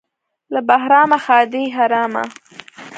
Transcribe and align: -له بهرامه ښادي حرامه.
-له 0.53 0.59
بهرامه 0.69 1.17
ښادي 1.25 1.63
حرامه. 1.75 2.23